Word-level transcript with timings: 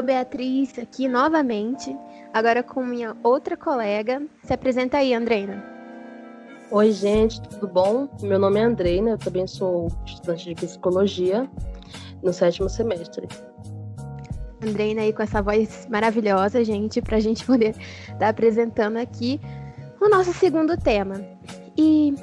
sou 0.00 0.06
Beatriz, 0.06 0.78
aqui 0.78 1.06
novamente, 1.06 1.94
agora 2.32 2.62
com 2.62 2.82
minha 2.82 3.14
outra 3.22 3.54
colega. 3.54 4.22
Se 4.42 4.50
apresenta 4.50 4.96
aí, 4.96 5.12
Andreina. 5.12 5.62
Oi, 6.70 6.90
gente, 6.90 7.38
tudo 7.42 7.68
bom? 7.68 8.08
Meu 8.22 8.38
nome 8.38 8.58
é 8.58 8.62
Andreina, 8.62 9.10
eu 9.10 9.18
também 9.18 9.46
sou 9.46 9.88
estudante 10.06 10.46
de 10.46 10.54
psicologia 10.54 11.46
no 12.22 12.32
sétimo 12.32 12.66
semestre. 12.70 13.28
Andreina 14.66 15.02
aí 15.02 15.12
com 15.12 15.22
essa 15.22 15.42
voz 15.42 15.86
maravilhosa, 15.90 16.64
gente, 16.64 17.02
para 17.02 17.18
a 17.18 17.20
gente 17.20 17.44
poder 17.44 17.76
estar 18.04 18.16
tá 18.18 18.28
apresentando 18.30 18.96
aqui 18.96 19.38
o 20.00 20.08
nosso 20.08 20.32
segundo 20.32 20.78
tema. 20.78 21.20
E 21.76 22.14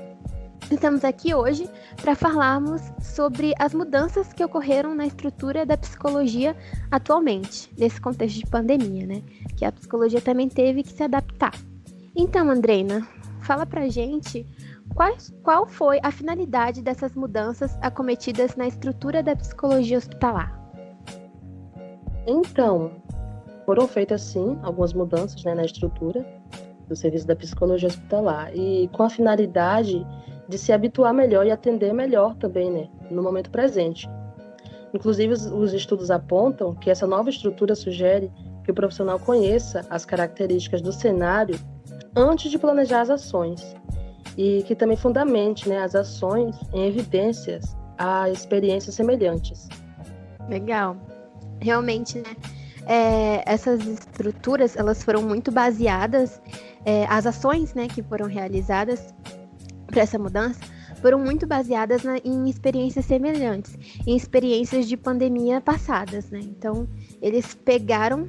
estamos 0.71 1.03
aqui 1.03 1.33
hoje 1.33 1.69
para 2.01 2.15
falarmos 2.15 2.81
sobre 2.99 3.53
as 3.59 3.73
mudanças 3.73 4.33
que 4.33 4.43
ocorreram 4.43 4.93
na 4.93 5.05
estrutura 5.05 5.65
da 5.65 5.77
psicologia 5.77 6.55
atualmente, 6.91 7.71
nesse 7.77 7.99
contexto 8.01 8.39
de 8.39 8.45
pandemia, 8.45 9.05
né? 9.05 9.23
Que 9.55 9.65
a 9.65 9.71
psicologia 9.71 10.21
também 10.21 10.49
teve 10.49 10.83
que 10.83 10.91
se 10.91 11.03
adaptar. 11.03 11.53
Então, 12.15 12.49
Andreina, 12.49 13.07
fala 13.41 13.65
pra 13.65 13.87
gente 13.87 14.45
qual, 14.93 15.15
qual 15.43 15.67
foi 15.67 15.99
a 16.03 16.11
finalidade 16.11 16.81
dessas 16.81 17.13
mudanças 17.15 17.77
acometidas 17.81 18.55
na 18.55 18.67
estrutura 18.67 19.23
da 19.23 19.35
psicologia 19.35 19.97
hospitalar. 19.97 20.57
Então, 22.25 22.91
foram 23.65 23.87
feitas 23.87 24.21
sim 24.21 24.57
algumas 24.63 24.93
mudanças 24.93 25.43
né, 25.43 25.55
na 25.55 25.63
estrutura 25.63 26.25
do 26.87 26.95
serviço 26.95 27.27
da 27.27 27.35
psicologia 27.35 27.87
hospitalar 27.87 28.51
e 28.55 28.89
com 28.93 29.03
a 29.03 29.09
finalidade 29.09 30.05
de 30.47 30.57
se 30.57 30.71
habituar 30.71 31.13
melhor 31.13 31.45
e 31.45 31.51
atender 31.51 31.93
melhor 31.93 32.35
também, 32.35 32.71
né, 32.71 32.87
no 33.11 33.21
momento 33.21 33.49
presente. 33.49 34.09
Inclusive, 34.93 35.33
os, 35.33 35.45
os 35.45 35.73
estudos 35.73 36.09
apontam 36.09 36.73
que 36.73 36.89
essa 36.89 37.05
nova 37.05 37.29
estrutura 37.29 37.75
sugere 37.75 38.31
que 38.63 38.71
o 38.71 38.73
profissional 38.73 39.19
conheça 39.19 39.85
as 39.89 40.05
características 40.05 40.81
do 40.81 40.91
cenário 40.91 41.59
antes 42.15 42.49
de 42.49 42.57
planejar 42.57 43.01
as 43.01 43.09
ações 43.09 43.75
e 44.37 44.63
que 44.63 44.75
também 44.75 44.97
fundamente 44.97 45.67
né, 45.67 45.79
as 45.79 45.95
ações 45.95 46.55
em 46.73 46.85
evidências 46.85 47.75
a 47.97 48.29
experiências 48.29 48.95
semelhantes. 48.95 49.67
Legal. 50.47 50.95
Realmente, 51.59 52.19
né? 52.19 52.35
É, 52.85 53.43
essas 53.45 53.85
estruturas 53.85 54.77
elas 54.77 55.03
foram 55.03 55.21
muito 55.21 55.51
baseadas, 55.51 56.41
é, 56.85 57.05
as 57.07 57.25
ações 57.25 57.73
né, 57.73 57.87
que 57.87 58.01
foram 58.01 58.27
realizadas 58.27 59.13
para 59.87 60.01
essa 60.01 60.19
mudança 60.19 60.59
foram 61.01 61.19
muito 61.19 61.45
baseadas 61.45 62.03
na, 62.03 62.17
em 62.17 62.49
experiências 62.49 63.05
semelhantes, 63.05 63.77
em 64.05 64.15
experiências 64.15 64.87
de 64.87 64.97
pandemia 64.97 65.61
passadas, 65.61 66.29
né? 66.29 66.39
Então, 66.41 66.87
eles 67.21 67.53
pegaram 67.53 68.27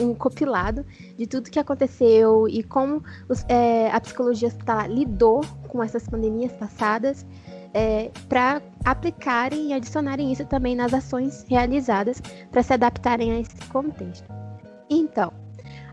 um 0.00 0.14
compilado 0.14 0.84
de 1.16 1.26
tudo 1.26 1.50
que 1.50 1.58
aconteceu 1.58 2.48
e 2.48 2.62
como 2.62 3.02
os, 3.28 3.44
é, 3.48 3.90
a 3.90 4.00
psicologia 4.00 4.48
hospitalar 4.48 4.90
lidou 4.90 5.40
com 5.68 5.82
essas 5.82 6.08
pandemias 6.08 6.52
passadas 6.52 7.24
é, 7.72 8.10
para 8.28 8.62
aplicarem 8.84 9.68
e 9.68 9.72
adicionarem 9.72 10.32
isso 10.32 10.44
também 10.46 10.76
nas 10.76 10.94
ações 10.94 11.44
realizadas 11.48 12.20
para 12.50 12.62
se 12.62 12.72
adaptarem 12.72 13.32
a 13.32 13.40
esse 13.40 13.56
contexto. 13.68 14.26
Então, 14.88 15.32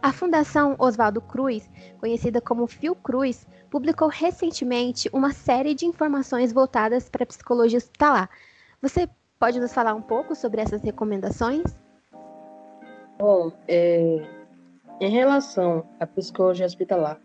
a 0.02 0.12
Fundação 0.12 0.76
Oswaldo 0.80 1.22
Cruz, 1.22 1.70
conhecida 2.00 2.42
como 2.42 2.68
Fiocruz, 2.68 3.48
publicou 3.72 4.10
recentemente 4.10 5.10
uma 5.14 5.32
série 5.32 5.74
de 5.74 5.86
informações 5.86 6.52
voltadas 6.52 7.10
para 7.10 7.24
a 7.24 7.26
psicologia 7.26 7.78
hospitalar. 7.78 8.30
Você 8.82 9.10
pode 9.40 9.60
nos 9.62 9.74
falar 9.74 9.96
um 9.96 10.02
pouco 10.02 10.36
sobre 10.36 10.60
essas 10.60 10.84
recomendações? 10.84 11.64
Bom, 13.18 13.52
é, 13.70 14.22
em 15.00 15.10
relação 15.10 15.86
à 16.00 16.06
psicologia 16.06 16.66
hospitalar, 16.66 17.18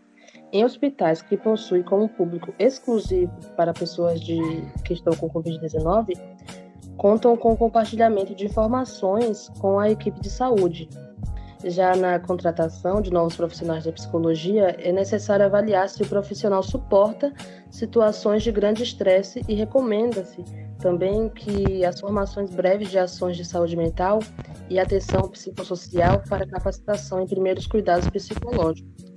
em 0.53 0.63
hospitais 0.63 1.21
que 1.21 1.35
possuem 1.35 1.83
como 1.83 2.07
público 2.07 2.53
exclusivo 2.57 3.33
para 3.57 3.73
pessoas 3.73 4.21
de, 4.21 4.39
que 4.85 4.93
estão 4.93 5.13
com 5.17 5.29
Covid-19, 5.29 6.17
contam 6.95 7.35
com 7.35 7.57
compartilhamento 7.57 8.33
de 8.33 8.45
informações 8.45 9.49
com 9.59 9.79
a 9.79 9.89
equipe 9.89 10.19
de 10.21 10.29
saúde, 10.29 10.87
já 11.63 11.95
na 11.95 12.19
contratação 12.19 13.01
de 13.01 13.11
novos 13.11 13.35
profissionais 13.35 13.83
da 13.83 13.91
psicologia, 13.91 14.75
é 14.79 14.91
necessário 14.91 15.45
avaliar 15.45 15.89
se 15.89 16.03
o 16.03 16.07
profissional 16.07 16.61
suporta 16.61 17.33
situações 17.71 18.43
de 18.43 18.51
grande 18.51 18.83
estresse 18.83 19.41
e 19.47 19.55
recomenda-se 19.55 20.43
também 20.79 21.29
que 21.29 21.83
as 21.83 21.99
formações 21.99 22.51
breves 22.51 22.89
de 22.89 22.99
ações 22.99 23.35
de 23.35 23.43
saúde 23.43 23.75
mental 23.75 24.19
e 24.69 24.79
atenção 24.79 25.27
psicossocial 25.29 26.21
para 26.29 26.45
capacitação 26.47 27.21
em 27.21 27.27
primeiros 27.27 27.65
cuidados 27.65 28.07
psicológicos. 28.09 29.07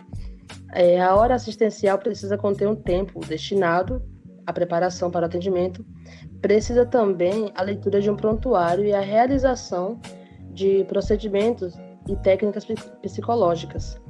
É, 0.73 1.01
a 1.01 1.15
hora 1.15 1.35
assistencial 1.35 1.99
precisa 1.99 2.39
conter 2.39 2.67
um 2.67 2.77
tempo 2.77 3.21
destinado 3.21 4.03
à 4.47 4.53
preparação 4.53 5.11
para 5.11 5.23
o 5.23 5.27
atendimento, 5.27 5.85
precisa 6.41 6.87
também 6.87 7.53
a 7.55 7.63
leitura 7.63 8.01
de 8.01 8.09
um 8.09 8.17
prontuário 8.17 8.85
e 8.85 8.95
a 8.95 9.01
realização 9.01 10.01
de 10.53 10.85
procedimentos 10.85 11.75
e 12.09 12.17
técnicas 12.17 12.67
psicológicas. 13.03 14.01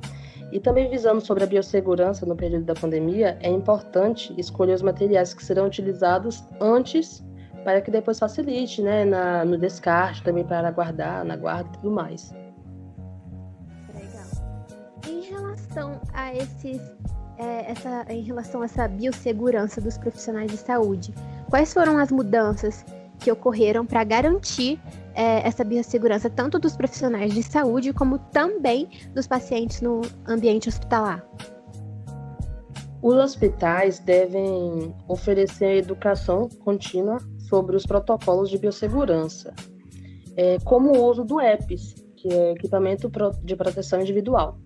E 0.52 0.58
também 0.58 0.90
visando 0.90 1.20
sobre 1.20 1.44
a 1.44 1.46
biossegurança 1.46 2.26
no 2.26 2.34
período 2.34 2.64
da 2.64 2.74
pandemia, 2.74 3.38
é 3.40 3.48
importante 3.48 4.34
escolher 4.36 4.74
os 4.74 4.82
materiais 4.82 5.32
que 5.32 5.44
serão 5.44 5.66
utilizados 5.66 6.42
antes 6.60 7.24
para 7.64 7.80
que 7.80 7.90
depois 7.90 8.18
facilite, 8.18 8.82
né, 8.82 9.04
na, 9.04 9.44
no 9.44 9.56
descarte, 9.58 10.22
também 10.22 10.44
para 10.44 10.70
guardar, 10.70 11.24
na 11.24 11.36
guarda 11.36 11.68
e 11.68 11.72
tudo 11.74 11.90
mais. 11.90 12.34
Legal. 13.94 14.26
Em 15.06 15.20
relação 15.20 16.00
a 16.12 16.34
esses, 16.34 16.80
é, 17.38 17.70
essa, 17.70 18.06
em 18.08 18.22
relação 18.22 18.62
a 18.62 18.64
essa 18.64 18.88
biossegurança 18.88 19.80
dos 19.80 19.98
profissionais 19.98 20.50
de 20.50 20.56
saúde, 20.56 21.14
quais 21.48 21.72
foram 21.72 21.98
as 21.98 22.10
mudanças 22.10 22.84
que 23.20 23.30
ocorreram 23.30 23.84
para 23.84 24.02
garantir 24.02 24.80
é, 25.14 25.46
essa 25.46 25.62
biossegurança 25.62 26.30
tanto 26.30 26.58
dos 26.58 26.76
profissionais 26.76 27.34
de 27.34 27.42
saúde 27.42 27.92
como 27.92 28.18
também 28.18 28.88
dos 29.14 29.26
pacientes 29.26 29.80
no 29.80 30.00
ambiente 30.26 30.68
hospitalar? 30.68 31.24
Os 33.02 33.14
hospitais 33.14 33.98
devem 33.98 34.94
oferecer 35.08 35.78
educação 35.78 36.48
contínua 36.64 37.18
sobre 37.48 37.76
os 37.76 37.86
protocolos 37.86 38.50
de 38.50 38.58
biossegurança, 38.58 39.54
é, 40.36 40.58
como 40.64 40.92
o 40.92 41.04
uso 41.08 41.24
do 41.24 41.40
EPIS, 41.40 41.94
que 42.16 42.28
é 42.28 42.52
equipamento 42.52 43.10
de 43.42 43.56
proteção 43.56 44.00
individual, 44.00 44.58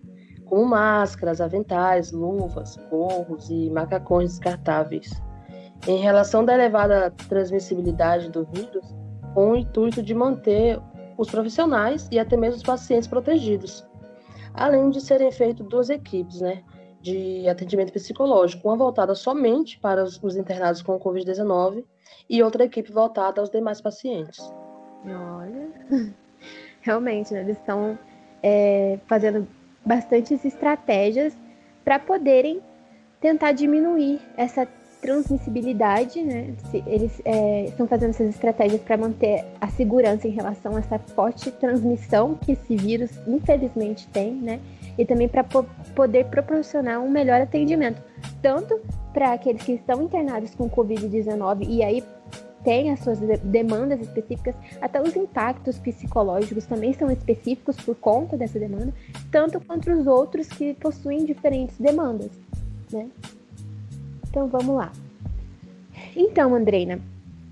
como 0.45 0.65
máscaras, 0.67 1.41
aventais, 1.41 2.11
luvas, 2.11 2.77
gorros 2.91 3.49
e 3.49 3.71
macacões 3.71 4.31
descartáveis. 4.31 5.11
Em 5.87 5.99
relação 5.99 6.45
da 6.45 6.55
elevada 6.55 7.11
transmissibilidade 7.29 8.31
do 8.31 8.45
vírus, 8.45 8.95
com 9.35 9.53
o 9.53 9.57
intuito 9.57 10.03
de 10.03 10.15
manter 10.15 10.81
os 11.19 11.31
profissionais 11.31 12.09
e 12.11 12.19
até 12.19 12.37
mesmo 12.37 12.57
os 12.57 12.63
pacientes 12.63 13.07
protegidos. 13.07 13.87
Além 14.55 14.89
de 14.91 15.01
serem 15.01 15.31
feitas 15.31 15.67
duas 15.67 15.91
equipes 15.91 16.41
né, 16.41 16.63
de 17.03 17.47
atendimento 17.49 17.93
psicológico, 17.93 18.69
uma 18.69 18.77
voltada 18.77 19.15
somente 19.15 19.79
para 19.79 20.03
os, 20.03 20.19
os 20.23 20.37
internados 20.37 20.81
com 20.81 20.99
Covid-19 20.99 21.85
e 22.31 22.43
outra 22.43 22.65
equipe 22.65 22.91
voltada 22.91 23.41
aos 23.41 23.51
demais 23.51 23.81
pacientes. 23.81 24.41
Olha, 25.05 25.71
realmente, 26.81 27.35
né, 27.35 27.41
eles 27.41 27.59
estão 27.59 27.99
é, 28.43 28.99
fazendo 29.07 29.47
bastantes 29.85 30.45
estratégias 30.45 31.37
para 31.85 31.99
poderem 31.99 32.63
tentar 33.21 33.53
diminuir 33.53 34.21
essa 34.37 34.67
transmissibilidade, 35.05 36.23
né? 36.23 36.55
Eles 36.87 37.21
é, 37.27 37.67
estão 37.67 37.87
fazendo 37.87 38.11
essas 38.11 38.31
estratégias 38.31 38.81
para 38.81 38.97
manter 38.97 39.45
a 39.61 39.69
segurança 39.69 40.27
em 40.27 40.31
relação 40.31 40.77
a 40.77 40.79
essa 40.79 40.99
forte 40.99 41.51
transmissão 41.51 42.35
que 42.35 42.53
esse 42.53 42.75
vírus, 42.75 43.11
infelizmente, 43.27 44.09
tem, 44.09 44.33
né? 44.33 44.61
E 44.97 45.05
também 45.05 45.29
para 45.29 45.45
po 45.45 45.67
poder 45.95 46.25
proporcionar 46.27 47.01
um 47.03 47.11
melhor 47.11 47.39
atendimento, 47.39 48.03
tanto 48.41 48.81
para 49.13 49.35
aqueles 49.35 49.63
que 49.63 49.73
estão 49.73 50.03
internados 50.03 50.55
com 50.55 50.71
Covid-19 50.71 51.67
e 51.69 51.83
aí 51.83 52.03
têm 52.65 52.91
as 52.91 53.01
suas 53.01 53.19
demandas 53.43 54.01
específicas, 54.01 54.55
até 54.81 55.03
os 55.03 55.15
impactos 55.15 55.79
psicológicos 55.79 56.65
também 56.65 56.95
são 56.95 57.11
específicos 57.11 57.77
por 57.77 57.95
conta 57.95 58.39
dessa 58.39 58.59
demanda, 58.59 58.95
tanto 59.31 59.61
quanto 59.61 59.93
os 59.93 60.07
outros 60.07 60.49
que 60.49 60.73
possuem 60.73 61.27
diferentes 61.27 61.77
demandas, 61.79 62.31
né? 62.91 63.07
Então 64.35 64.49
vamos 64.49 64.75
lá. 64.75 64.91
Então, 66.17 66.57
Andreina, 66.57 66.99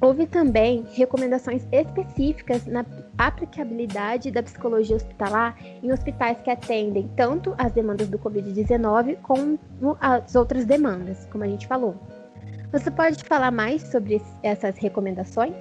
houve 0.01 0.27
também 0.27 0.85
recomendações 0.95 1.65
específicas 1.71 2.67
na 2.67 2.85
aplicabilidade 3.17 4.33
da 4.33 4.43
psicologia 4.43 4.97
hospitalar 4.97 5.57
em 5.81 5.93
hospitais 5.93 6.41
que 6.41 6.51
atendem 6.51 7.09
tanto 7.17 7.55
as 7.57 7.71
demandas 7.71 8.09
do 8.09 8.19
Covid-19 8.19 9.17
como 9.23 9.61
as 10.01 10.35
outras 10.35 10.65
demandas, 10.65 11.25
como 11.31 11.45
a 11.45 11.47
gente 11.47 11.69
falou. 11.69 11.95
Você 12.73 12.91
pode 12.91 13.23
falar 13.23 13.53
mais 13.53 13.83
sobre 13.83 14.21
essas 14.43 14.77
recomendações? 14.77 15.55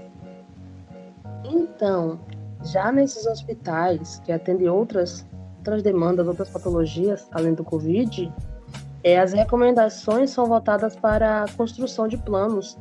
Então, 1.46 2.20
já 2.64 2.92
nesses 2.92 3.28
hospitais 3.28 4.20
que 4.26 4.32
atendem 4.32 4.68
outras, 4.70 5.24
outras 5.60 5.84
demandas, 5.84 6.28
outras 6.28 6.50
patologias, 6.50 7.28
além 7.32 7.54
do 7.54 7.64
Covid, 7.64 8.34
é, 9.04 9.20
as 9.20 9.34
recomendações 9.34 10.30
são 10.30 10.46
voltadas 10.46 10.96
para 10.96 11.44
a 11.44 11.48
construção 11.54 12.08
de 12.08 12.18
planos 12.18 12.78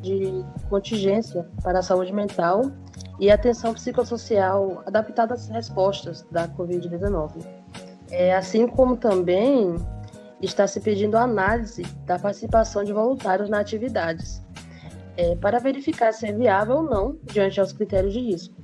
de 0.00 0.44
contingência 0.68 1.48
para 1.62 1.78
a 1.78 1.82
saúde 1.82 2.12
mental 2.12 2.62
e 3.18 3.30
atenção 3.30 3.72
psicossocial 3.72 4.82
adaptada 4.86 5.34
às 5.34 5.48
respostas 5.48 6.26
da 6.30 6.48
Covid-19. 6.48 7.44
É, 8.10 8.34
assim 8.34 8.66
como 8.68 8.96
também 8.96 9.74
está 10.42 10.66
se 10.66 10.80
pedindo 10.80 11.16
análise 11.16 11.82
da 12.04 12.18
participação 12.18 12.84
de 12.84 12.92
voluntários 12.92 13.48
na 13.48 13.60
atividades, 13.60 14.42
é, 15.16 15.34
para 15.36 15.58
verificar 15.58 16.12
se 16.12 16.26
é 16.26 16.32
viável 16.32 16.76
ou 16.76 16.82
não 16.82 17.18
diante 17.24 17.58
aos 17.60 17.72
critérios 17.72 18.12
de 18.12 18.20
risco. 18.20 18.54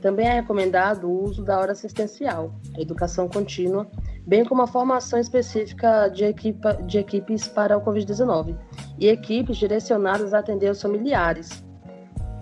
Também 0.00 0.26
é 0.26 0.34
recomendado 0.34 1.08
o 1.08 1.24
uso 1.24 1.44
da 1.44 1.58
hora 1.58 1.72
assistencial, 1.72 2.52
educação 2.76 3.28
contínua, 3.28 3.86
bem 4.26 4.44
como 4.44 4.62
a 4.62 4.66
formação 4.66 5.18
específica 5.18 6.08
de, 6.08 6.24
equipa, 6.24 6.74
de 6.74 6.98
equipes 6.98 7.48
para 7.48 7.76
o 7.76 7.80
Covid-19 7.80 8.56
e 8.98 9.08
equipes 9.08 9.56
direcionadas 9.56 10.32
a 10.32 10.38
atender 10.38 10.70
os 10.70 10.80
familiares. 10.80 11.64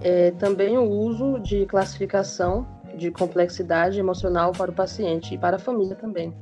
É, 0.03 0.31
também 0.32 0.79
o 0.79 0.88
uso 0.88 1.38
de 1.41 1.67
classificação 1.67 2.67
de 2.97 3.11
complexidade 3.11 3.99
emocional 3.99 4.53
para 4.53 4.71
o 4.71 4.75
paciente 4.75 5.35
e 5.35 5.38
para 5.38 5.56
a 5.56 5.59
família 5.59 5.94
também. 5.94 6.35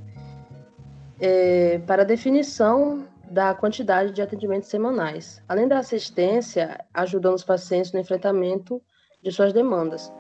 É, 1.21 1.81
para 1.87 2.05
definição 2.05 3.05
da 3.31 3.55
quantidade 3.55 4.13
de 4.13 4.23
atendimentos 4.23 4.69
semanais, 4.69 5.43
além 5.49 5.69
da 5.69 5.79
assistência, 5.79 6.85
ajudando 6.95 7.35
os 7.35 7.45
pacientes 7.45 7.93
no 7.93 8.01
enfrentamento 8.01 8.81
de 9.23 9.31
suas 9.31 9.53
demandas. 9.53 10.13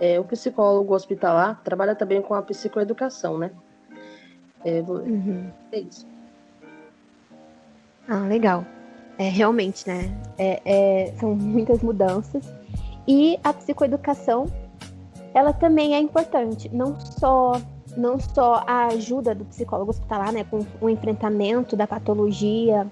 É, 0.00 0.18
o 0.20 0.24
psicólogo 0.24 0.94
hospitalar 0.94 1.62
trabalha 1.62 1.94
também 1.94 2.22
com 2.22 2.34
a 2.34 2.42
psicoeducação, 2.42 3.38
né? 3.38 3.50
É, 4.64 4.80
uhum. 4.80 5.50
é 5.72 5.80
isso. 5.80 6.06
Ah, 8.08 8.20
legal. 8.20 8.64
É, 9.18 9.28
realmente, 9.28 9.86
né? 9.88 10.10
É, 10.38 10.60
é, 10.64 11.12
são 11.18 11.34
muitas 11.34 11.80
mudanças. 11.82 12.44
E 13.08 13.38
a 13.42 13.52
psicoeducação, 13.52 14.46
ela 15.32 15.52
também 15.52 15.94
é 15.94 15.98
importante. 15.98 16.68
Não 16.72 16.98
só, 17.00 17.60
não 17.96 18.18
só 18.18 18.62
a 18.66 18.86
ajuda 18.86 19.34
do 19.34 19.44
psicólogo 19.46 19.90
hospitalar, 19.90 20.32
né? 20.32 20.44
Com 20.44 20.64
o 20.80 20.90
enfrentamento 20.90 21.76
da 21.76 21.86
patologia 21.86 22.86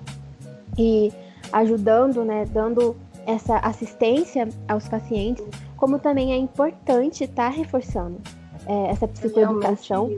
e 0.78 1.12
ajudando, 1.52 2.24
né? 2.24 2.44
Dando 2.46 2.96
essa 3.26 3.58
assistência 3.58 4.48
aos 4.68 4.88
pacientes, 4.88 5.44
como 5.76 5.98
também 5.98 6.32
é 6.32 6.36
importante 6.36 7.24
estar 7.24 7.50
tá 7.50 7.56
reforçando 7.56 8.18
é, 8.66 8.90
essa 8.90 9.06
psicoeducação. 9.06 10.10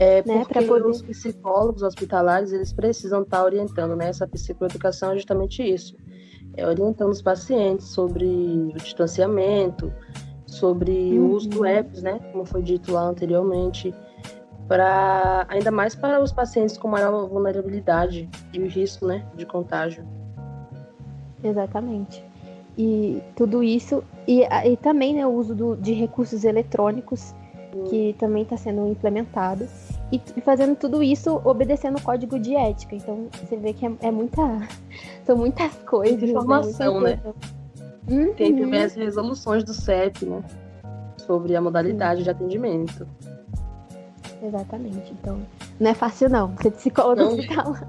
É 0.00 0.22
né, 0.26 0.44
porque 0.44 0.62
poder... 0.62 0.86
os 0.86 1.02
psicólogos 1.02 1.82
hospitalares 1.82 2.52
eles 2.52 2.72
precisam 2.72 3.20
estar 3.20 3.36
tá 3.36 3.44
orientando, 3.44 3.94
né? 3.94 4.08
Essa 4.08 4.26
psicoeducação 4.26 5.12
é 5.12 5.16
justamente 5.16 5.62
isso, 5.62 5.94
é 6.56 6.66
orientando 6.66 7.10
os 7.10 7.20
pacientes 7.20 7.88
sobre 7.88 8.24
o 8.24 8.72
distanciamento, 8.78 9.92
sobre 10.46 10.90
uhum. 10.90 11.26
o 11.26 11.34
uso 11.34 11.50
do 11.50 11.66
EPS, 11.66 12.02
né? 12.02 12.18
Como 12.32 12.46
foi 12.46 12.62
dito 12.62 12.90
lá 12.92 13.02
anteriormente, 13.02 13.94
para 14.66 15.44
ainda 15.50 15.70
mais 15.70 15.94
para 15.94 16.22
os 16.22 16.32
pacientes 16.32 16.78
com 16.78 16.88
maior 16.88 17.28
vulnerabilidade 17.28 18.26
e 18.54 18.58
o 18.58 18.66
risco, 18.66 19.06
né, 19.06 19.26
de 19.36 19.44
contágio. 19.44 20.02
Exatamente. 21.44 22.24
E 22.78 23.22
tudo 23.36 23.62
isso, 23.62 24.02
e, 24.26 24.44
e 24.44 24.76
também 24.76 25.14
né, 25.14 25.26
o 25.26 25.30
uso 25.30 25.54
do, 25.54 25.76
de 25.76 25.92
recursos 25.92 26.44
eletrônicos, 26.44 27.34
que 27.88 28.14
também 28.18 28.42
está 28.42 28.56
sendo 28.56 28.88
implementado, 28.88 29.66
e, 30.12 30.20
e, 30.36 30.40
fazendo 30.40 30.76
tudo 30.76 31.02
isso 31.02 31.40
obedecendo 31.44 31.98
o 31.98 32.02
código 32.02 32.38
de 32.38 32.54
ética. 32.54 32.96
Então 32.96 33.28
você 33.42 33.56
vê 33.56 33.72
que 33.72 33.86
é, 33.86 33.92
é 34.00 34.10
muita. 34.10 34.42
São 35.24 35.36
muitas 35.36 35.74
coisas. 35.86 36.20
Né, 36.20 36.28
informação, 36.30 37.00
né? 37.00 37.20
Uhum. 38.08 38.34
Tem 38.34 38.56
também 38.56 38.82
as 38.82 38.94
resoluções 38.94 39.62
do 39.62 39.72
CEP, 39.72 40.26
né? 40.26 40.42
Sobre 41.18 41.54
a 41.54 41.60
modalidade 41.60 42.18
Sim. 42.18 42.24
de 42.24 42.30
atendimento. 42.30 43.06
Exatamente. 44.42 45.12
Então, 45.12 45.40
não 45.80 45.90
é 45.90 45.94
fácil 45.94 46.28
não 46.28 46.54
ser 46.58 46.70
psicólogo 46.72 47.22
não. 47.22 47.36
ficar 47.38 47.64
lá 47.66 47.86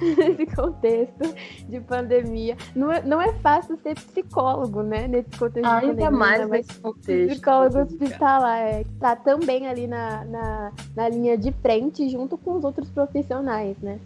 nesse 0.00 0.46
contexto 0.54 1.34
de 1.68 1.80
pandemia. 1.80 2.56
Não 2.76 2.92
é, 2.92 3.02
não 3.02 3.20
é 3.20 3.32
fácil 3.34 3.76
ser 3.82 3.96
psicólogo, 3.96 4.82
né? 4.84 5.08
Nesse 5.08 5.30
contexto 5.36 5.66
Ainda 5.66 5.80
de 5.80 6.00
pandemia. 6.00 6.10
mais 6.12 6.48
nesse 6.48 6.78
contexto. 6.78 7.32
Psicólogo 7.32 7.78
hospitalar, 7.80 8.58
é, 8.60 8.84
tá 9.00 9.16
também 9.16 9.66
ali 9.66 9.88
na, 9.88 10.24
na, 10.24 10.72
na 10.94 11.08
linha 11.08 11.36
de 11.36 11.50
frente 11.60 12.08
junto 12.08 12.38
com 12.38 12.54
os 12.54 12.64
outros 12.64 12.88
profissionais, 12.90 13.76
né? 13.78 13.98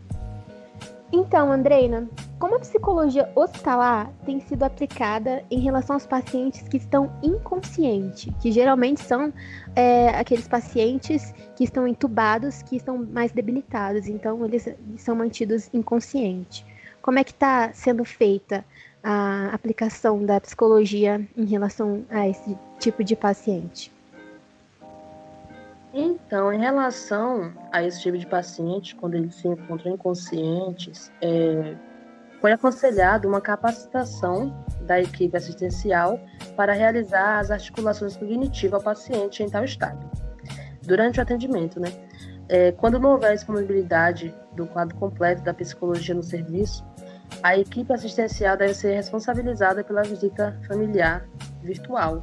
Então, 1.13 1.53
Andreina, 1.53 2.09
como 2.39 2.55
a 2.55 2.61
psicologia 2.61 3.31
hospitalar 3.35 4.13
tem 4.25 4.39
sido 4.41 4.63
aplicada 4.63 5.45
em 5.51 5.59
relação 5.59 5.95
aos 5.95 6.07
pacientes 6.07 6.63
que 6.69 6.77
estão 6.77 7.13
inconscientes, 7.23 8.33
que 8.41 8.53
geralmente 8.53 9.01
são 9.01 9.33
é, 9.75 10.11
aqueles 10.11 10.47
pacientes 10.47 11.35
que 11.57 11.65
estão 11.65 11.87
entubados, 11.87 12.63
que 12.63 12.77
estão 12.77 13.05
mais 13.05 13.33
debilitados, 13.33 14.07
então 14.07 14.45
eles 14.45 14.69
são 14.97 15.17
mantidos 15.17 15.69
inconscientes. 15.75 16.65
Como 17.03 17.19
é 17.19 17.25
que 17.25 17.33
está 17.33 17.73
sendo 17.73 18.05
feita 18.05 18.65
a 19.03 19.51
aplicação 19.53 20.25
da 20.25 20.41
psicologia 20.41 21.27
em 21.37 21.45
relação 21.45 22.05
a 22.09 22.29
esse 22.29 22.57
tipo 22.79 23.03
de 23.03 23.17
paciente? 23.17 23.93
Então, 25.93 26.53
em 26.53 26.61
relação 26.61 27.53
a 27.73 27.83
esse 27.83 28.03
tipo 28.03 28.19
de 28.19 28.27
paciente, 28.27 28.95
quando 28.95 29.15
eles 29.15 29.35
se 29.35 29.49
encontram 29.49 29.95
inconscientes, 29.95 31.11
é, 31.21 31.75
foi 32.41 32.53
aconselhado 32.53 33.29
uma 33.29 33.41
capacitação 33.41 34.65
da 34.83 35.01
equipe 35.01 35.37
assistencial 35.37 36.21
para 36.57 36.73
realizar 36.73 37.39
as 37.39 37.51
articulações 37.51 38.17
cognitivas 38.17 38.75
ao 38.75 38.83
paciente 38.83 39.43
em 39.43 39.49
tal 39.49 39.65
estado. 39.65 40.09
Durante 40.83 41.19
o 41.19 41.23
atendimento, 41.23 41.79
né? 41.81 41.93
É, 42.49 42.73
quando 42.73 42.99
não 42.99 43.13
houver 43.13 43.35
disponibilidade 43.35 44.35
do 44.55 44.67
quadro 44.67 44.97
completo 44.97 45.43
da 45.43 45.53
psicologia 45.53 46.15
no 46.15 46.23
serviço, 46.23 46.83
a 47.43 47.59
equipe 47.59 47.93
assistencial 47.93 48.57
deve 48.57 48.73
ser 48.73 48.95
responsabilizada 48.95 49.85
pela 49.85 50.03
visita 50.03 50.59
familiar 50.67 51.29
virtual 51.63 52.23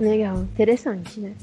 Legal, 0.00 0.38
interessante, 0.38 1.20
né? 1.20 1.34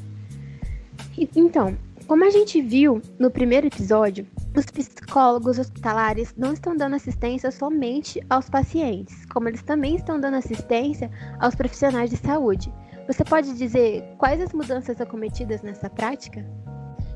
Então, 1.35 1.77
como 2.11 2.25
a 2.25 2.29
gente 2.29 2.61
viu 2.61 3.01
no 3.17 3.31
primeiro 3.31 3.67
episódio, 3.67 4.27
os 4.53 4.65
psicólogos 4.65 5.57
hospitalares 5.57 6.35
não 6.35 6.51
estão 6.51 6.75
dando 6.75 6.97
assistência 6.97 7.49
somente 7.51 8.21
aos 8.29 8.49
pacientes, 8.49 9.25
como 9.27 9.47
eles 9.47 9.63
também 9.63 9.95
estão 9.95 10.19
dando 10.19 10.35
assistência 10.35 11.09
aos 11.39 11.55
profissionais 11.55 12.09
de 12.09 12.17
saúde. 12.17 12.69
Você 13.07 13.23
pode 13.23 13.53
dizer 13.53 14.03
quais 14.17 14.41
as 14.41 14.51
mudanças 14.51 14.99
acometidas 14.99 15.61
nessa 15.61 15.89
prática? 15.89 16.45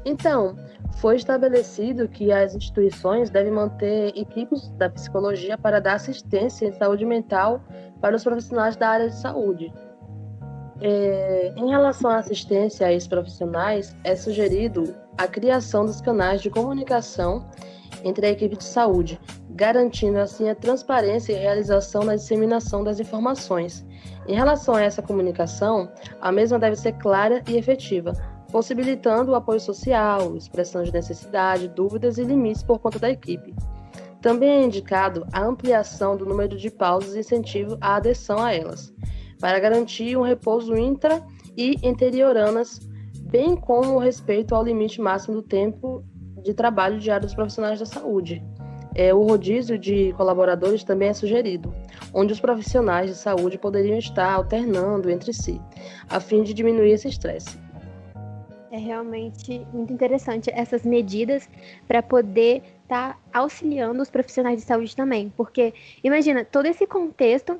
Então, 0.06 0.56
foi 1.02 1.18
estabelecido 1.18 2.08
que 2.08 2.32
as 2.32 2.56
instituições 2.56 3.30
devem 3.30 3.52
manter 3.52 4.18
equipes 4.18 4.70
da 4.78 4.90
psicologia 4.90 5.58
para 5.58 5.82
dar 5.82 5.96
assistência 5.96 6.68
em 6.68 6.72
saúde 6.72 7.04
mental 7.04 7.62
para 8.00 8.16
os 8.16 8.24
profissionais 8.24 8.78
da 8.78 8.88
área 8.88 9.10
de 9.10 9.16
saúde, 9.16 9.74
é, 10.82 11.53
em 11.55 11.70
relação 11.70 12.12
à 12.12 12.17
assistência 12.17 12.88
a 12.88 12.94
esses 12.94 13.08
profissionais, 13.08 13.96
é 14.03 14.15
sugerido 14.15 14.96
a 15.17 15.27
criação 15.27 15.86
dos 15.86 16.01
canais 16.01 16.41
de 16.41 16.50
comunicação 16.50 17.46
entre 18.03 18.27
a 18.27 18.29
equipe 18.29 18.58
de 18.58 18.63
saúde, 18.63 19.20
garantindo 19.51 20.20
assim 20.20 20.50
a 20.50 20.55
transparência 20.55 21.34
e 21.34 21.38
realização 21.38 22.03
na 22.03 22.15
disseminação 22.15 22.84
das 22.84 23.00
informações. 23.00 23.86
Em 24.27 24.36
relação 24.36 24.75
a 24.75 24.82
essa 24.82 25.01
comunicação, 25.01 25.89
a 26.20 26.32
mesma 26.32 26.60
deve 26.60 26.75
ser 26.75 26.94
clara 26.94 27.41
e 27.48 27.55
efetiva, 27.55 28.13
possibilitando 28.51 29.32
o 29.32 29.36
apoio 29.36 29.60
social, 29.60 30.36
expressão 30.36 30.84
de 30.84 30.91
necessidade, 30.91 31.70
dúvidas 31.70 32.17
e 32.17 32.24
limites 32.24 32.63
por 32.63 32.79
conta 32.79 33.00
da 33.00 33.10
equipe. 33.10 33.55
Também 34.22 34.50
é 34.50 34.63
indicado 34.63 35.25
a 35.32 35.44
ampliação 35.44 36.17
do 36.17 36.25
número 36.25 36.58
de 36.58 36.70
pausas 36.70 37.15
e 37.15 37.20
incentivo 37.20 37.77
à 37.79 37.96
adesão 37.96 38.39
a 38.39 38.53
elas 38.53 38.95
para 39.39 39.60
garantir 39.60 40.18
um 40.18 40.22
repouso 40.22 40.75
intra 40.75 41.22
e 41.58 41.75
interioranas, 41.84 42.80
bem 43.30 43.56
como 43.56 43.96
o 43.96 44.00
respeito 44.00 44.56
ao 44.56 44.63
limite 44.63 45.01
máximo 45.01 45.36
do 45.36 45.44
tempo 45.44 46.04
de 46.44 46.54
trabalho 46.54 47.00
diário 47.00 47.25
dos 47.25 47.36
profissionais 47.36 47.80
da 47.80 47.86
saúde. 47.86 48.44
É, 48.94 49.13
o 49.13 49.24
rodízio 49.24 49.77
de 49.77 50.13
colaboradores 50.13 50.84
também 50.84 51.10
é 51.10 51.13
sugerido, 51.13 51.74
onde 52.13 52.32
os 52.32 52.39
profissionais 52.39 53.10
de 53.10 53.18
saúde 53.18 53.58
poderiam 53.58 53.98
estar 53.98 54.32
alternando 54.32 55.10
entre 55.10 55.34
si, 55.34 55.60
a 56.10 56.20
fim 56.20 56.44
de 56.44 56.54
diminuir 56.54 56.92
esse 56.92 57.10
estresse. 57.10 57.60
É 58.72 58.77
realmente 58.77 59.65
muito 59.74 59.92
interessante 59.92 60.50
essas 60.54 60.84
medidas 60.84 61.50
para 61.88 62.01
poder 62.01 62.63
estar 62.84 63.13
tá 63.13 63.20
auxiliando 63.34 64.01
os 64.01 64.10
profissionais 64.10 64.60
de 64.60 64.65
saúde 64.65 64.96
também, 64.96 65.32
porque 65.36 65.74
imagina 66.04 66.46
todo 66.46 66.65
esse 66.65 66.88
contexto 66.88 67.60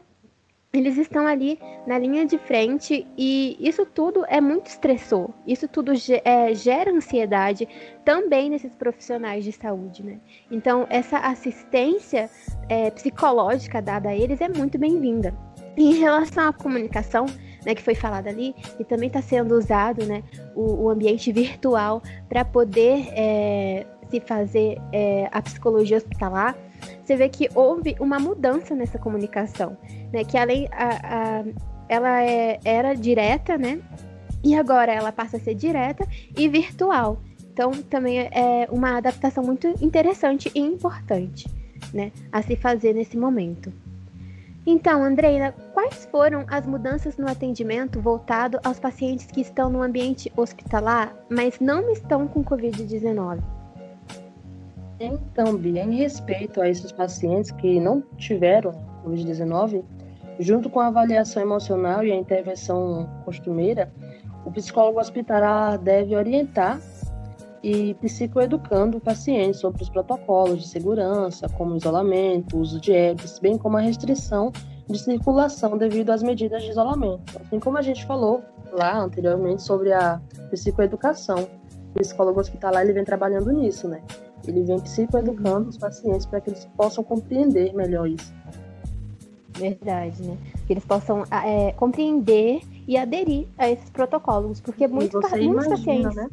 eles 0.78 0.98
estão 0.98 1.26
ali 1.26 1.60
na 1.88 1.98
linha 1.98 2.26
de 2.26 2.38
frente 2.38 3.06
e 3.18 3.58
isso 3.60 3.86
tudo 3.86 4.26
é 4.28 4.42
muito 4.42 4.68
estressor. 4.68 5.30
Isso 5.46 5.68
tudo 5.68 5.94
é, 6.24 6.54
gera 6.54 6.92
ansiedade 6.92 7.68
também 8.04 8.50
nesses 8.50 8.76
profissionais 8.76 9.44
de 9.44 9.52
saúde, 9.52 10.04
né? 10.04 10.20
Então, 10.52 10.86
essa 10.90 11.18
assistência 11.20 12.30
é, 12.70 12.92
psicológica 12.92 13.82
dada 13.82 14.10
a 14.10 14.16
eles 14.16 14.42
é 14.42 14.50
muito 14.50 14.78
bem-vinda. 14.78 15.34
Em 15.78 15.96
relação 15.96 16.48
à 16.48 16.54
comunicação, 16.54 17.26
né, 17.66 17.76
que 17.76 17.82
foi 17.82 17.96
falado 17.96 18.28
ali, 18.28 18.56
e 18.80 18.84
também 18.84 19.08
está 19.08 19.22
sendo 19.22 19.56
usado 19.56 20.06
né, 20.06 20.24
o, 20.56 20.86
o 20.86 20.90
ambiente 20.90 21.32
virtual 21.34 22.02
para 22.30 22.46
poder 22.46 23.08
é, 23.12 23.86
se 24.10 24.20
fazer 24.22 24.78
é, 24.94 25.28
a 25.32 25.42
psicologia 25.42 25.98
hospitalar, 25.98 26.56
você 27.04 27.16
vê 27.16 27.30
que 27.30 27.50
houve 27.54 27.96
uma 28.00 28.20
mudança 28.20 28.74
nessa 28.76 28.98
comunicação, 28.98 29.78
né? 30.12 30.24
Que 30.24 30.38
além 30.38 30.68
a, 30.72 31.40
a 31.40 31.44
ela 31.88 32.24
é, 32.24 32.60
era 32.64 32.94
direta, 32.94 33.58
né? 33.58 33.80
E 34.44 34.56
agora 34.56 34.92
ela 34.92 35.12
passa 35.12 35.38
a 35.38 35.40
ser 35.40 35.56
direta 35.56 36.08
e 36.38 36.48
virtual. 36.48 37.22
Então 37.52 37.72
também 37.72 38.20
é 38.20 38.68
uma 38.70 38.98
adaptação 38.98 39.44
muito 39.44 39.68
interessante 39.82 40.52
e 40.54 40.60
importante, 40.60 41.48
né? 41.94 42.12
A 42.32 42.42
se 42.42 42.56
fazer 42.56 42.94
nesse 42.94 43.18
momento. 43.18 43.72
Então, 44.68 45.04
Andreina, 45.04 45.54
quais 45.76 46.08
foram 46.12 46.44
as 46.48 46.66
mudanças 46.66 47.18
no 47.18 47.30
atendimento 47.30 48.02
voltado 48.02 48.60
aos 48.64 48.80
pacientes 48.80 49.28
que 49.28 49.40
estão 49.40 49.70
no 49.70 49.84
ambiente 49.84 50.32
hospitalar, 50.36 51.16
mas 51.30 51.60
não 51.60 51.92
estão 51.92 52.28
com 52.28 52.44
Covid-19? 52.44 53.55
Bia, 55.60 55.84
em 55.84 55.96
respeito 55.96 56.62
a 56.62 56.70
esses 56.70 56.92
pacientes 56.92 57.52
que 57.52 57.80
não 57.80 58.02
tiveram 58.18 58.72
Covid-19, 59.06 59.84
junto 60.40 60.70
com 60.70 60.80
a 60.80 60.88
avaliação 60.88 61.42
emocional 61.42 62.04
e 62.04 62.12
a 62.12 62.16
intervenção 62.16 63.10
costumeira, 63.26 63.92
o 64.46 64.52
psicólogo 64.52 65.00
hospitalar 65.00 65.78
deve 65.78 66.16
orientar 66.16 66.80
e 67.64 67.96
psicoeducando 67.96 68.98
o 68.98 69.02
paciente 69.02 69.58
sobre 69.58 69.82
os 69.82 69.90
protocolos 69.90 70.62
de 70.62 70.68
segurança, 70.68 71.50
como 71.50 71.76
isolamento, 71.76 72.58
uso 72.58 72.80
de 72.80 72.92
EPIs, 72.94 73.40
bem 73.40 73.58
como 73.58 73.78
a 73.78 73.82
restrição 73.82 74.52
de 74.88 75.00
circulação 75.00 75.78
devido 75.78 76.12
às 76.12 76.22
medidas 76.22 76.64
de 76.64 76.70
isolamento. 76.70 77.38
Assim 77.42 77.60
como 77.60 77.78
a 77.78 77.82
gente 77.82 78.06
falou 78.06 78.44
lá 78.72 79.00
anteriormente 79.00 79.64
sobre 79.64 79.92
a 79.92 80.22
psicoeducação. 80.52 81.48
O 81.96 82.00
psicólogo 82.00 82.40
hospitalar 82.40 82.84
ele 82.84 82.94
vem 82.94 83.04
trabalhando 83.04 83.52
nisso, 83.52 83.88
né? 83.88 84.02
Ele 84.48 84.64
vem 84.64 84.80
psicoeducando 84.80 85.70
os 85.70 85.78
pacientes 85.78 86.26
para 86.26 86.42
que 86.42 86.50
eles 86.50 86.66
possam 86.78 87.04
compreender 87.04 87.74
melhor 87.74 88.08
isso. 88.08 88.34
Verdade, 89.58 90.22
né? 90.22 90.38
Que 90.68 90.74
eles 90.74 90.86
possam 90.86 91.24
é, 91.32 91.72
compreender 91.74 92.62
e 92.88 92.98
aderir 92.98 93.48
a 93.58 93.70
esses 93.70 93.90
protocolos, 93.90 94.60
porque 94.60 94.88
muitos, 94.88 95.22
muitos 95.22 95.40
imagina, 95.40 95.70
pacientes. 95.70 96.16
Né? 96.16 96.30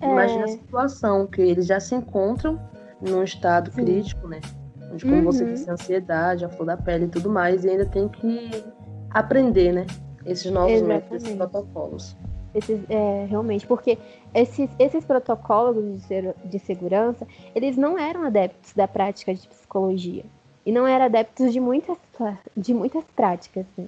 É... 0.00 0.10
Imagina 0.10 0.44
a 0.44 0.48
situação 0.48 1.26
que 1.26 1.42
eles 1.42 1.66
já 1.66 1.78
se 1.78 1.94
encontram 1.94 2.58
num 3.00 3.22
estado 3.22 3.70
Sim. 3.72 3.84
crítico, 3.84 4.28
né? 4.28 4.40
Onde, 4.92 5.04
como 5.04 5.16
uhum. 5.16 5.24
você 5.24 5.44
disse, 5.44 5.70
ansiedade, 5.70 6.44
a 6.44 6.48
flor 6.48 6.66
da 6.66 6.76
pele 6.76 7.04
e 7.04 7.08
tudo 7.08 7.28
mais, 7.28 7.64
e 7.64 7.70
ainda 7.70 7.84
tem 7.86 8.08
que 8.08 8.64
aprender, 9.10 9.72
né? 9.72 9.86
Esses 10.24 10.50
novos 10.50 10.72
Exatamente. 10.72 11.02
métodos, 11.02 11.22
esses 11.22 11.36
protocolos. 11.36 12.16
Esses, 12.56 12.80
é, 12.88 13.26
realmente, 13.28 13.66
porque 13.66 13.98
esses, 14.34 14.70
esses 14.78 15.04
protocolos 15.04 15.76
de, 15.76 16.00
ser, 16.06 16.34
de 16.42 16.58
segurança, 16.58 17.26
eles 17.54 17.76
não 17.76 17.98
eram 17.98 18.24
adeptos 18.24 18.72
da 18.72 18.88
prática 18.88 19.34
de 19.34 19.46
psicologia. 19.46 20.24
E 20.64 20.72
não 20.72 20.86
eram 20.86 21.04
adeptos 21.04 21.52
de 21.52 21.60
muitas, 21.60 21.98
de 22.56 22.72
muitas 22.72 23.04
práticas. 23.14 23.66
Né? 23.76 23.86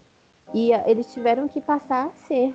E 0.53 0.71
uh, 0.71 0.83
eles 0.87 1.13
tiveram 1.13 1.49
que 1.49 1.61
passar 1.61 2.07
a 2.07 2.11
ser 2.27 2.55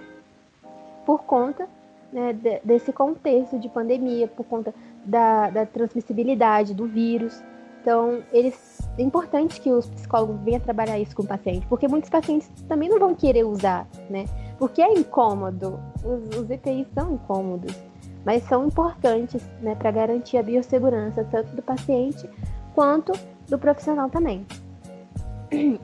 por 1.06 1.24
conta 1.24 1.68
né, 2.12 2.32
de, 2.32 2.60
desse 2.64 2.94
contexto 2.94 3.60
de 3.60 3.68
pandemia, 3.68 4.28
por 4.28 4.46
conta 4.46 4.74
da, 5.04 5.50
da 5.50 5.66
transmissibilidade 5.66 6.74
do 6.74 6.86
vírus. 6.86 7.42
Então, 7.82 8.24
eles, 8.32 8.80
é 8.98 9.02
importante 9.02 9.60
que 9.60 9.70
os 9.72 9.90
psicólogos 9.90 10.40
venham 10.42 10.62
trabalhar 10.62 10.98
isso 11.00 11.16
com 11.16 11.24
o 11.24 11.28
paciente, 11.28 11.66
porque 11.68 11.88
muitos 11.88 12.10
pacientes 12.10 12.50
também 12.68 12.88
não 12.88 12.98
vão 12.98 13.14
querer 13.14 13.44
usar, 13.44 13.86
né? 14.10 14.26
Porque 14.64 14.82
é 14.82 14.94
incômodo. 14.94 15.78
Os, 16.06 16.38
os 16.38 16.50
EPIs 16.50 16.88
são 16.94 17.16
incômodos, 17.16 17.76
mas 18.24 18.44
são 18.44 18.66
importantes 18.66 19.44
né, 19.60 19.76
para 19.76 19.92
garantir 19.92 20.38
a 20.38 20.42
biossegurança 20.42 21.22
tanto 21.26 21.54
do 21.54 21.62
paciente 21.62 22.30
quanto 22.74 23.12
do 23.50 23.60
profissional 23.60 24.10
também. 24.10 24.48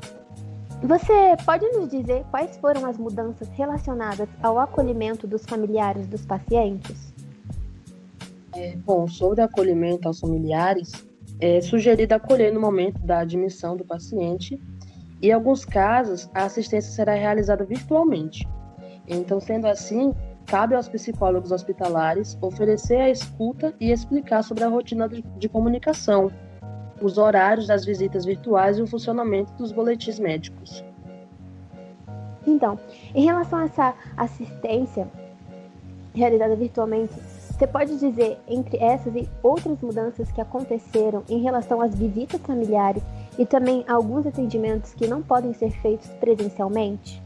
Você 0.81 1.35
pode 1.45 1.67
nos 1.71 1.89
dizer 1.89 2.23
quais 2.31 2.55
foram 2.55 2.85
as 2.85 2.97
mudanças 2.97 3.49
relacionadas 3.49 4.29
ao 4.41 4.57
acolhimento 4.57 5.27
dos 5.27 5.43
familiares 5.43 6.07
dos 6.07 6.25
pacientes? 6.25 7.13
É, 8.55 8.77
bom, 8.77 9.09
sobre 9.09 9.41
acolhimento 9.41 10.07
aos 10.07 10.21
familiares, 10.21 10.93
é 11.41 11.59
sugerido 11.59 12.15
acolher 12.15 12.53
no 12.53 12.61
momento 12.61 12.97
da 12.99 13.19
admissão 13.19 13.75
do 13.75 13.83
paciente 13.83 14.57
em 15.21 15.33
alguns 15.33 15.65
casos, 15.65 16.29
a 16.33 16.45
assistência 16.45 16.93
será 16.93 17.13
realizada 17.13 17.65
virtualmente. 17.65 18.47
Então, 19.09 19.39
sendo 19.39 19.65
assim, 19.65 20.13
cabe 20.45 20.75
aos 20.75 20.87
psicólogos 20.87 21.51
hospitalares 21.51 22.37
oferecer 22.41 22.97
a 22.97 23.09
escuta 23.09 23.73
e 23.79 23.91
explicar 23.91 24.43
sobre 24.43 24.63
a 24.63 24.67
rotina 24.67 25.09
de 25.09 25.49
comunicação, 25.49 26.31
os 27.01 27.17
horários 27.17 27.65
das 27.65 27.83
visitas 27.83 28.23
virtuais 28.23 28.77
e 28.77 28.83
o 28.83 28.87
funcionamento 28.87 29.51
dos 29.53 29.71
boletins 29.71 30.19
médicos. 30.19 30.83
Então, 32.45 32.79
em 33.15 33.25
relação 33.25 33.59
a 33.59 33.65
essa 33.65 33.93
assistência 34.15 35.07
realizada 36.13 36.55
virtualmente, 36.55 37.13
você 37.13 37.67
pode 37.67 37.97
dizer 37.97 38.37
entre 38.47 38.77
essas 38.77 39.13
e 39.15 39.27
outras 39.43 39.81
mudanças 39.81 40.31
que 40.31 40.39
aconteceram 40.39 41.23
em 41.27 41.41
relação 41.41 41.81
às 41.81 41.93
visitas 41.93 42.41
familiares 42.41 43.03
e 43.37 43.45
também 43.45 43.83
alguns 43.87 44.25
atendimentos 44.25 44.93
que 44.93 45.07
não 45.07 45.21
podem 45.21 45.53
ser 45.53 45.71
feitos 45.81 46.07
presencialmente? 46.19 47.21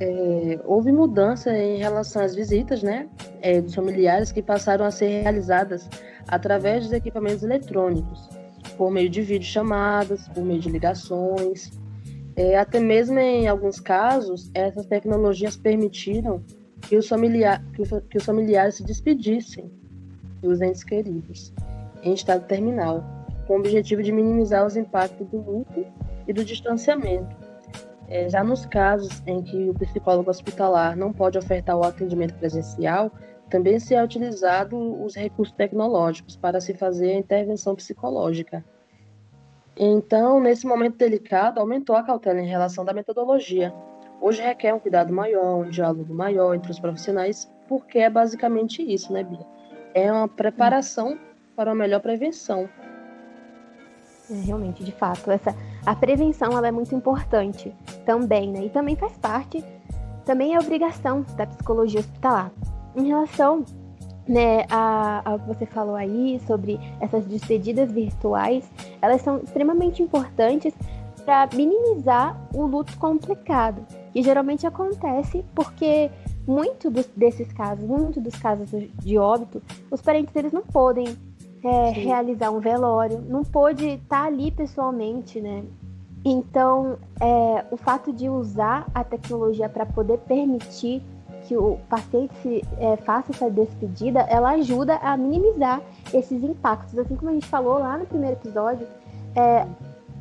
É, 0.00 0.58
houve 0.64 0.90
mudança 0.90 1.56
em 1.56 1.78
relação 1.78 2.22
às 2.22 2.34
visitas, 2.34 2.82
né, 2.82 3.08
é, 3.40 3.60
dos 3.60 3.74
familiares 3.74 4.32
que 4.32 4.42
passaram 4.42 4.84
a 4.84 4.90
ser 4.90 5.22
realizadas 5.22 5.88
através 6.26 6.84
dos 6.84 6.92
equipamentos 6.92 7.42
eletrônicos, 7.42 8.28
por 8.76 8.90
meio 8.90 9.08
de 9.08 9.22
videochamadas, 9.22 10.28
por 10.28 10.44
meio 10.44 10.60
de 10.60 10.70
ligações. 10.70 11.70
É, 12.36 12.58
até 12.58 12.80
mesmo 12.80 13.18
em 13.18 13.46
alguns 13.46 13.78
casos, 13.78 14.50
essas 14.52 14.86
tecnologias 14.86 15.56
permitiram 15.56 16.42
que 16.80 16.96
os, 16.96 17.08
familiar, 17.08 17.64
que, 17.72 17.82
que 18.10 18.18
os 18.18 18.24
familiares 18.24 18.74
se 18.76 18.84
despedissem 18.84 19.70
dos 20.42 20.60
entes 20.60 20.82
queridos 20.82 21.52
em 22.02 22.12
estado 22.12 22.46
terminal, 22.46 23.02
com 23.46 23.54
o 23.54 23.58
objetivo 23.60 24.02
de 24.02 24.10
minimizar 24.10 24.66
os 24.66 24.76
impactos 24.76 25.26
do 25.28 25.38
luto 25.38 25.86
e 26.26 26.32
do 26.32 26.44
distanciamento 26.44 27.43
é, 28.08 28.28
já 28.28 28.44
nos 28.44 28.66
casos 28.66 29.22
em 29.26 29.42
que 29.42 29.70
o 29.70 29.74
psicólogo 29.74 30.30
hospitalar 30.30 30.96
não 30.96 31.12
pode 31.12 31.38
ofertar 31.38 31.76
o 31.76 31.84
atendimento 31.84 32.34
presencial, 32.34 33.10
também 33.50 33.78
se 33.78 33.94
é 33.94 34.02
utilizado 34.02 34.76
os 35.02 35.14
recursos 35.14 35.54
tecnológicos 35.54 36.36
para 36.36 36.60
se 36.60 36.74
fazer 36.74 37.12
a 37.12 37.18
intervenção 37.18 37.74
psicológica. 37.74 38.64
Então, 39.76 40.40
nesse 40.40 40.66
momento 40.66 40.96
delicado, 40.96 41.58
aumentou 41.58 41.96
a 41.96 42.02
cautela 42.02 42.40
em 42.40 42.46
relação 42.46 42.84
da 42.84 42.92
metodologia. 42.92 43.74
Hoje 44.20 44.40
requer 44.40 44.72
um 44.72 44.78
cuidado 44.78 45.12
maior, 45.12 45.66
um 45.66 45.68
diálogo 45.68 46.14
maior 46.14 46.54
entre 46.54 46.70
os 46.70 46.78
profissionais, 46.78 47.50
porque 47.68 47.98
é 47.98 48.08
basicamente 48.08 48.82
isso, 48.82 49.12
né, 49.12 49.22
Bia? 49.22 49.44
É 49.92 50.10
uma 50.12 50.28
preparação 50.28 51.18
para 51.56 51.70
uma 51.70 51.76
melhor 51.76 52.00
prevenção. 52.00 52.68
É, 54.30 54.34
realmente, 54.34 54.82
de 54.82 54.92
fato, 54.92 55.30
essa 55.30 55.54
a 55.86 55.94
prevenção 55.94 56.52
ela 56.56 56.68
é 56.68 56.72
muito 56.72 56.94
importante 56.94 57.74
também, 58.06 58.50
né? 58.50 58.64
E 58.64 58.70
também 58.70 58.96
faz 58.96 59.16
parte, 59.18 59.64
também 60.24 60.54
é 60.54 60.58
obrigação 60.58 61.24
da 61.36 61.46
psicologia 61.46 62.00
hospitalar. 62.00 62.50
Em 62.96 63.08
relação 63.08 63.64
né, 64.26 64.64
a, 64.70 65.20
a 65.24 65.36
você 65.36 65.66
falou 65.66 65.94
aí 65.94 66.40
sobre 66.46 66.80
essas 67.00 67.24
despedidas 67.26 67.92
virtuais, 67.92 68.70
elas 69.02 69.20
são 69.20 69.38
extremamente 69.38 70.02
importantes 70.02 70.72
para 71.24 71.48
minimizar 71.54 72.38
o 72.54 72.66
luto 72.66 72.96
complicado, 72.98 73.84
que 74.12 74.22
geralmente 74.22 74.66
acontece 74.66 75.44
porque 75.54 76.10
muito 76.46 76.90
dos, 76.90 77.06
desses 77.16 77.50
casos, 77.52 77.84
muito 77.84 78.20
dos 78.20 78.34
casos 78.36 78.68
de 78.70 79.18
óbito, 79.18 79.62
os 79.90 80.02
parentes 80.02 80.34
eles 80.36 80.52
não 80.52 80.62
podem 80.62 81.16
é, 81.64 81.90
realizar 81.90 82.50
um 82.50 82.60
velório, 82.60 83.22
não 83.26 83.42
pôde 83.42 83.86
estar 83.86 84.22
tá 84.22 84.26
ali 84.26 84.50
pessoalmente, 84.50 85.40
né? 85.40 85.64
Então, 86.24 86.98
é, 87.20 87.64
o 87.70 87.76
fato 87.76 88.12
de 88.12 88.28
usar 88.28 88.86
a 88.94 89.02
tecnologia 89.02 89.68
para 89.68 89.84
poder 89.84 90.18
permitir 90.18 91.02
que 91.42 91.56
o 91.56 91.78
paciente 91.88 92.62
é, 92.78 92.96
faça 92.98 93.32
essa 93.32 93.50
despedida, 93.50 94.20
ela 94.20 94.52
ajuda 94.52 94.96
a 94.96 95.16
minimizar 95.16 95.82
esses 96.12 96.42
impactos. 96.42 96.98
Assim 96.98 97.16
como 97.16 97.30
a 97.30 97.34
gente 97.34 97.46
falou 97.46 97.78
lá 97.78 97.98
no 97.98 98.06
primeiro 98.06 98.36
episódio, 98.36 98.86
é, 99.36 99.66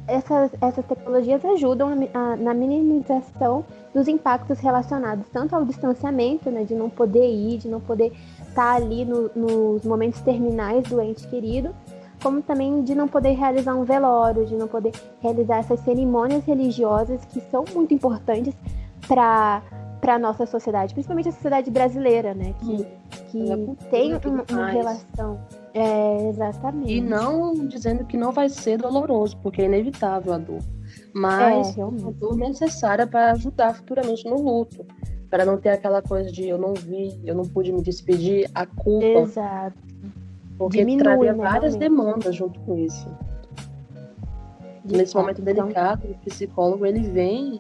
essas, 0.08 0.52
essas 0.62 0.86
tecnologias 0.86 1.44
ajudam 1.46 1.90
a, 2.14 2.36
na 2.36 2.54
minimização 2.54 3.66
dos 3.94 4.08
impactos 4.08 4.60
relacionados 4.60 5.26
tanto 5.32 5.56
ao 5.56 5.64
distanciamento, 5.64 6.50
né, 6.50 6.64
de 6.64 6.76
não 6.76 6.90
poder 6.90 7.28
ir, 7.30 7.58
de 7.58 7.68
não 7.68 7.80
poder 7.80 8.12
estar 8.40 8.56
tá 8.56 8.76
ali 8.76 9.06
no, 9.06 9.30
nos 9.36 9.84
momentos 9.84 10.22
terminais 10.22 10.84
do 10.84 11.02
ente 11.02 11.28
querido, 11.28 11.74
como 12.22 12.42
também 12.42 12.84
de 12.84 12.96
não 12.96 13.08
poder 13.08 13.32
realizar 13.32 13.76
um 13.76 13.84
velório, 13.84 14.46
de 14.46 14.56
não 14.56 14.68
poder 14.68 14.94
realizar 15.22 15.58
essas 15.58 15.80
cerimônias 15.82 16.44
religiosas 16.46 17.24
que 17.26 17.42
são 17.52 17.66
muito 17.74 17.94
importantes 17.94 18.56
para 19.08 19.62
para 20.00 20.20
nossa 20.20 20.46
sociedade, 20.46 20.94
principalmente 20.94 21.30
a 21.30 21.32
sociedade 21.32 21.72
brasileira, 21.72 22.34
né, 22.34 22.54
que, 22.60 22.86
que 23.32 23.88
tem 23.90 24.14
uma, 24.14 24.44
uma 24.52 24.68
relação 24.68 25.40
é, 25.74 26.30
exatamente. 26.30 26.94
E 26.94 27.02
não 27.02 27.54
dizendo 27.68 28.06
que 28.06 28.16
não 28.16 28.32
vai 28.32 28.48
ser 28.48 28.78
doloroso, 28.78 29.36
porque 29.38 29.64
é 29.64 29.66
inevitável 29.66 30.34
a 30.34 30.38
dor. 30.38 30.62
Mas 31.14 31.76
é, 31.78 31.84
uma 31.84 32.12
dor 32.12 32.38
necessária 32.38 33.08
para 33.08 33.32
ajudar 33.32 33.74
futuramente 33.74 34.24
no 34.26 34.40
luto. 34.40 34.86
Para 35.32 35.46
não 35.46 35.58
ter 35.58 35.70
aquela 35.70 36.02
coisa 36.02 36.32
de 36.32 36.48
eu 36.48 36.60
não 36.60 36.76
vi, 36.76 37.20
eu 37.24 37.34
não 37.34 37.44
pude 37.44 37.72
me 37.74 37.82
despedir, 37.82 38.50
a 38.54 38.68
culpa. 38.68 39.22
Exato. 39.22 39.78
Porque 40.60 40.78
Diminui, 40.78 41.04
traria 41.04 41.34
né, 41.34 41.44
várias 41.44 41.76
demandas 41.76 42.36
junto 42.36 42.60
com 42.60 42.78
isso. 42.78 43.10
De 44.86 44.96
Nesse 44.96 45.16
momento 45.16 45.42
então... 45.42 45.66
delicado, 45.66 46.08
o 46.08 46.16
psicólogo 46.26 46.86
ele 46.86 47.02
vem 47.02 47.60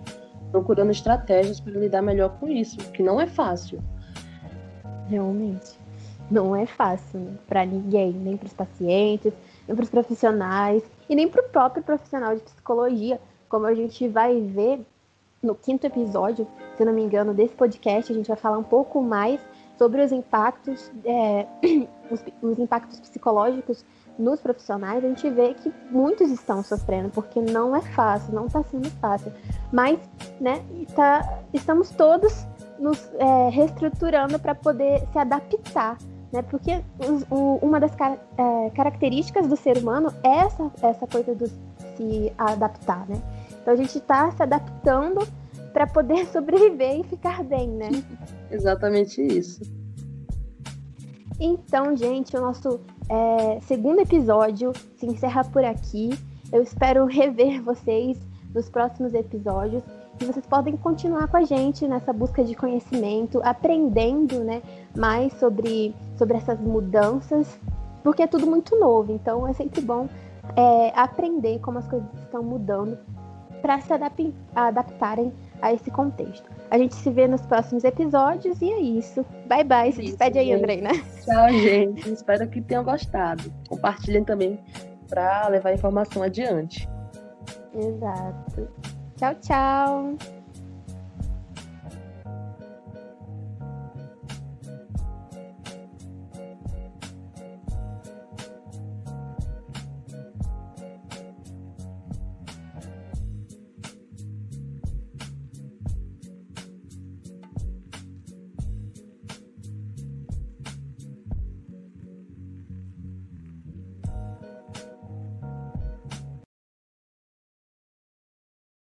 procurando 0.51 0.91
estratégias 0.91 1.59
para 1.59 1.73
lidar 1.73 2.03
melhor 2.03 2.37
com 2.39 2.47
isso, 2.47 2.77
que 2.91 3.01
não 3.01 3.19
é 3.19 3.25
fácil. 3.25 3.79
Realmente 5.09 5.82
não 6.29 6.55
é 6.55 6.65
fácil 6.65 7.19
né? 7.19 7.33
para 7.47 7.65
ninguém, 7.65 8.11
nem 8.11 8.37
para 8.37 8.47
os 8.47 8.53
pacientes, 8.53 9.33
nem 9.67 9.75
para 9.75 9.83
os 9.83 9.89
profissionais 9.89 10.83
e 11.09 11.15
nem 11.15 11.27
para 11.27 11.41
o 11.41 11.49
próprio 11.49 11.83
profissional 11.83 12.35
de 12.35 12.41
psicologia, 12.41 13.19
como 13.49 13.65
a 13.65 13.73
gente 13.73 14.07
vai 14.07 14.41
ver 14.41 14.85
no 15.41 15.53
quinto 15.53 15.85
episódio, 15.85 16.47
se 16.77 16.85
não 16.85 16.93
me 16.93 17.03
engano, 17.03 17.33
desse 17.33 17.53
podcast, 17.53 18.11
a 18.11 18.15
gente 18.15 18.27
vai 18.27 18.37
falar 18.37 18.57
um 18.57 18.63
pouco 18.63 19.01
mais 19.01 19.41
sobre 19.77 20.01
os 20.01 20.11
impactos, 20.11 20.89
é, 21.03 21.45
os, 22.09 22.23
os 22.41 22.59
impactos 22.59 22.99
psicológicos 23.01 23.83
nos 24.17 24.39
profissionais, 24.39 25.03
a 25.03 25.07
gente 25.07 25.27
vê 25.29 25.53
que 25.55 25.73
muitos 25.89 26.29
estão 26.29 26.63
sofrendo, 26.63 27.09
porque 27.09 27.41
não 27.41 27.75
é 27.75 27.81
fácil, 27.81 28.33
não 28.33 28.45
está 28.45 28.63
sendo 28.63 28.89
fácil. 28.91 29.33
Mas, 29.71 29.99
né, 30.39 30.63
tá, 30.95 31.39
estamos 31.53 31.89
todos 31.89 32.45
nos 32.79 33.11
é, 33.15 33.49
reestruturando 33.49 34.39
para 34.39 34.53
poder 34.53 35.07
se 35.11 35.17
adaptar 35.17 35.97
né? 36.33 36.41
Porque 36.41 36.83
o, 37.29 37.59
uma 37.65 37.79
das 37.79 37.95
car 37.95 38.17
é, 38.37 38.69
características 38.71 39.47
do 39.47 39.55
ser 39.55 39.77
humano 39.77 40.11
é 40.23 40.39
essa, 40.39 40.71
essa 40.81 41.07
coisa 41.07 41.35
do 41.35 41.47
se 41.95 42.33
adaptar, 42.37 43.07
né? 43.07 43.21
Então 43.61 43.73
a 43.73 43.77
gente 43.77 43.97
está 43.97 44.31
se 44.31 44.41
adaptando 44.41 45.25
para 45.71 45.87
poder 45.87 46.25
sobreviver 46.33 46.99
e 46.99 47.03
ficar 47.03 47.43
bem, 47.43 47.69
né? 47.69 47.89
Exatamente 48.51 49.21
isso. 49.21 49.61
Então, 51.39 51.95
gente, 51.95 52.35
o 52.35 52.41
nosso 52.41 52.79
é, 53.09 53.59
segundo 53.61 53.99
episódio 53.99 54.71
se 54.95 55.05
encerra 55.05 55.43
por 55.43 55.63
aqui. 55.63 56.09
Eu 56.51 56.61
espero 56.61 57.05
rever 57.05 57.61
vocês 57.61 58.17
nos 58.53 58.69
próximos 58.69 59.13
episódios. 59.13 59.83
E 60.21 60.25
vocês 60.25 60.45
podem 60.45 60.77
continuar 60.77 61.27
com 61.27 61.37
a 61.37 61.43
gente 61.43 61.87
nessa 61.87 62.13
busca 62.13 62.43
de 62.43 62.55
conhecimento, 62.55 63.41
aprendendo 63.43 64.43
né, 64.43 64.61
mais 64.95 65.33
sobre, 65.33 65.95
sobre 66.17 66.37
essas 66.37 66.59
mudanças, 66.59 67.59
porque 68.03 68.23
é 68.23 68.27
tudo 68.27 68.47
muito 68.47 68.79
novo. 68.79 69.11
Então 69.11 69.47
é 69.47 69.53
sempre 69.53 69.81
bom 69.81 70.07
é, 70.55 70.91
aprender 70.95 71.59
como 71.59 71.79
as 71.79 71.87
coisas 71.87 72.07
estão 72.15 72.43
mudando 72.43 72.97
para 73.61 73.79
se 73.79 73.93
adap 73.93 74.35
adaptarem 74.53 75.31
a 75.61 75.71
esse 75.73 75.89
contexto. 75.89 76.51
A 76.69 76.77
gente 76.77 76.95
se 76.95 77.09
vê 77.09 77.27
nos 77.27 77.41
próximos 77.45 77.85
episódios 77.85 78.61
e 78.61 78.69
é 78.69 78.79
isso. 78.79 79.25
Bye 79.47 79.63
bye. 79.63 79.91
Se 79.93 80.01
despede 80.01 80.37
aí, 80.37 80.51
Andreina. 80.51 80.89
Tchau, 81.23 81.49
gente. 81.49 82.11
Espero 82.11 82.47
que 82.49 82.61
tenham 82.61 82.83
gostado. 82.83 83.43
Compartilhem 83.69 84.25
também 84.25 84.59
para 85.07 85.47
levar 85.47 85.69
a 85.69 85.73
informação 85.73 86.21
adiante. 86.21 86.89
Exato. 87.73 88.67
Tchau, 89.15 89.35
tchau. 89.35 90.42